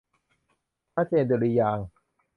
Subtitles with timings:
[0.93, 1.87] พระเจนดุริยางค์